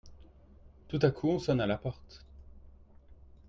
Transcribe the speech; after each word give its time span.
Tout 0.87 0.97
à 1.03 1.11
coup 1.11 1.29
on 1.29 1.37
sonne 1.37 1.61
à 1.61 1.67
la 1.67 1.77
porte. 1.77 2.25